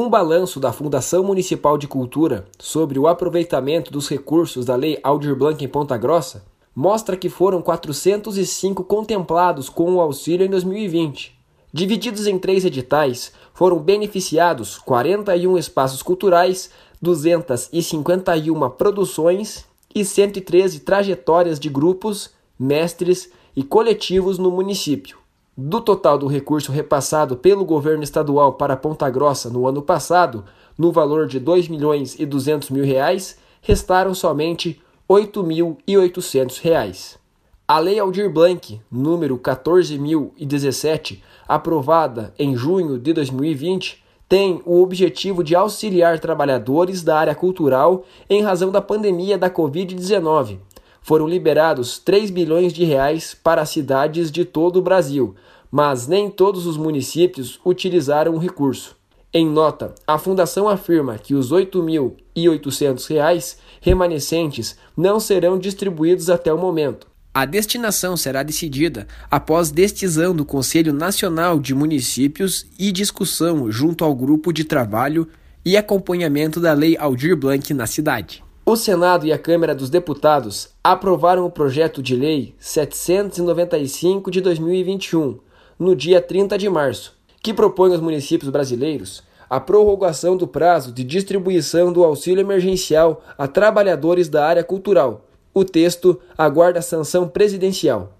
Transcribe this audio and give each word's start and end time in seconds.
Um 0.00 0.08
balanço 0.08 0.60
da 0.60 0.70
Fundação 0.70 1.24
Municipal 1.24 1.76
de 1.76 1.88
Cultura 1.88 2.46
sobre 2.56 3.00
o 3.00 3.08
aproveitamento 3.08 3.90
dos 3.90 4.08
recursos 4.08 4.64
da 4.64 4.76
Lei 4.76 4.96
Aldir 5.02 5.34
Blanc 5.34 5.64
em 5.64 5.66
Ponta 5.66 5.96
Grossa 5.96 6.44
mostra 6.72 7.16
que 7.16 7.28
foram 7.28 7.60
405 7.60 8.84
contemplados 8.84 9.68
com 9.68 9.92
o 9.96 10.00
auxílio 10.00 10.46
em 10.46 10.50
2020. 10.50 11.36
Divididos 11.72 12.28
em 12.28 12.38
três 12.38 12.64
editais, 12.64 13.32
foram 13.52 13.80
beneficiados 13.80 14.78
41 14.78 15.58
espaços 15.58 16.00
culturais, 16.00 16.70
251 17.02 18.70
produções 18.70 19.66
e 19.92 20.04
113 20.04 20.78
trajetórias 20.78 21.58
de 21.58 21.68
grupos, 21.68 22.30
mestres 22.56 23.32
e 23.56 23.64
coletivos 23.64 24.38
no 24.38 24.52
município. 24.52 25.18
Do 25.60 25.80
total 25.80 26.16
do 26.16 26.28
recurso 26.28 26.70
repassado 26.70 27.36
pelo 27.36 27.64
governo 27.64 28.04
estadual 28.04 28.52
para 28.52 28.76
Ponta 28.76 29.10
Grossa 29.10 29.50
no 29.50 29.66
ano 29.66 29.82
passado, 29.82 30.44
no 30.78 30.92
valor 30.92 31.26
de 31.26 31.38
R$ 31.38 31.44
2 31.44 31.66
milhões 31.66 32.16
e 32.16 32.24
200 32.24 32.70
mil 32.70 32.84
reais, 32.84 33.36
restaram 33.60 34.14
somente 34.14 34.80
8.800 35.10 36.60
reais. 36.62 37.18
A 37.66 37.80
Lei 37.80 37.98
Aldir 37.98 38.32
Blanc, 38.32 38.80
número 38.88 39.36
14.017, 39.36 41.22
aprovada 41.48 42.32
em 42.38 42.56
junho 42.56 42.96
de 42.96 43.12
2020, 43.12 44.00
tem 44.28 44.62
o 44.64 44.80
objetivo 44.80 45.42
de 45.42 45.56
auxiliar 45.56 46.20
trabalhadores 46.20 47.02
da 47.02 47.18
área 47.18 47.34
cultural 47.34 48.04
em 48.30 48.42
razão 48.42 48.70
da 48.70 48.80
pandemia 48.80 49.36
da 49.36 49.50
Covid-19 49.50 50.58
foram 51.08 51.26
liberados 51.26 51.98
3 51.98 52.30
bilhões 52.30 52.70
de 52.70 52.84
reais 52.84 53.34
para 53.34 53.64
cidades 53.64 54.30
de 54.30 54.44
todo 54.44 54.76
o 54.76 54.82
Brasil, 54.82 55.34
mas 55.70 56.06
nem 56.06 56.28
todos 56.28 56.66
os 56.66 56.76
municípios 56.76 57.58
utilizaram 57.64 58.34
o 58.34 58.38
recurso. 58.38 58.94
Em 59.32 59.48
nota, 59.48 59.94
a 60.06 60.18
Fundação 60.18 60.68
afirma 60.68 61.16
que 61.16 61.34
os 61.34 61.50
R$ 61.50 61.64
8.800 61.64 63.56
remanescentes 63.80 64.76
não 64.94 65.18
serão 65.18 65.58
distribuídos 65.58 66.28
até 66.28 66.52
o 66.52 66.58
momento. 66.58 67.06
A 67.32 67.46
destinação 67.46 68.14
será 68.14 68.42
decidida 68.42 69.08
após 69.30 69.70
decisão 69.70 70.36
do 70.36 70.44
Conselho 70.44 70.92
Nacional 70.92 71.58
de 71.58 71.74
Municípios 71.74 72.66
e 72.78 72.92
discussão 72.92 73.72
junto 73.72 74.04
ao 74.04 74.14
grupo 74.14 74.52
de 74.52 74.62
trabalho 74.62 75.26
e 75.64 75.74
acompanhamento 75.74 76.60
da 76.60 76.74
Lei 76.74 76.98
Aldir 76.98 77.34
Blanc 77.34 77.72
na 77.72 77.86
cidade. 77.86 78.46
O 78.70 78.76
Senado 78.76 79.26
e 79.26 79.32
a 79.32 79.38
Câmara 79.38 79.74
dos 79.74 79.88
Deputados 79.88 80.68
aprovaram 80.84 81.46
o 81.46 81.50
projeto 81.50 82.02
de 82.02 82.14
lei 82.14 82.54
795 82.58 84.30
de 84.30 84.42
2021, 84.42 85.38
no 85.78 85.96
dia 85.96 86.20
30 86.20 86.58
de 86.58 86.68
março, 86.68 87.16
que 87.42 87.54
propõe 87.54 87.92
aos 87.92 88.02
municípios 88.02 88.50
brasileiros 88.50 89.22
a 89.48 89.58
prorrogação 89.58 90.36
do 90.36 90.46
prazo 90.46 90.92
de 90.92 91.02
distribuição 91.02 91.90
do 91.90 92.04
auxílio 92.04 92.42
emergencial 92.42 93.22
a 93.38 93.48
trabalhadores 93.48 94.28
da 94.28 94.46
área 94.46 94.62
cultural. 94.62 95.24
O 95.54 95.64
texto 95.64 96.20
aguarda 96.36 96.82
sanção 96.82 97.26
presidencial. 97.26 98.12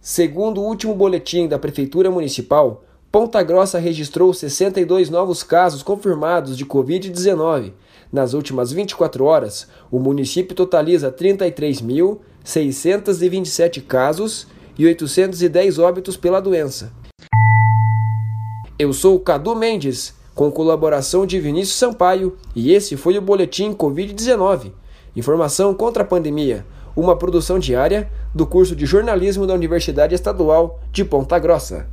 Segundo 0.00 0.62
o 0.62 0.64
último 0.64 0.94
boletim 0.94 1.46
da 1.46 1.58
Prefeitura 1.58 2.10
Municipal, 2.10 2.82
Ponta 3.12 3.42
Grossa 3.42 3.80
registrou 3.80 4.32
62 4.32 5.10
novos 5.10 5.42
casos 5.42 5.82
confirmados 5.82 6.56
de 6.56 6.64
Covid-19. 6.64 7.72
Nas 8.12 8.34
últimas 8.34 8.70
24 8.70 9.24
horas, 9.24 9.66
o 9.90 9.98
município 9.98 10.54
totaliza 10.54 11.10
33.627 11.10 13.82
casos 13.82 14.46
e 14.78 14.86
810 14.86 15.80
óbitos 15.80 16.16
pela 16.16 16.40
doença. 16.40 16.92
Eu 18.78 18.92
sou 18.92 19.16
o 19.16 19.20
Cadu 19.20 19.56
Mendes, 19.56 20.14
com 20.32 20.52
colaboração 20.52 21.26
de 21.26 21.40
Vinícius 21.40 21.78
Sampaio, 21.78 22.36
e 22.54 22.72
esse 22.72 22.96
foi 22.96 23.18
o 23.18 23.22
Boletim 23.22 23.74
Covid-19 23.74 24.70
Informação 25.16 25.74
contra 25.74 26.04
a 26.04 26.06
Pandemia, 26.06 26.64
uma 26.94 27.16
produção 27.16 27.58
diária 27.58 28.08
do 28.32 28.46
curso 28.46 28.76
de 28.76 28.86
jornalismo 28.86 29.48
da 29.48 29.54
Universidade 29.54 30.14
Estadual 30.14 30.78
de 30.92 31.04
Ponta 31.04 31.36
Grossa. 31.40 31.88